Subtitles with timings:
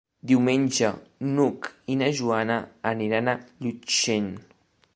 [0.29, 0.87] Diumenge
[1.33, 2.57] n'Hug i na Joana
[2.93, 4.33] aniran a Llutxent.